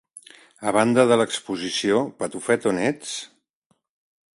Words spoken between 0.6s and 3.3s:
A banda de l'exposició "Patufet, on ets?"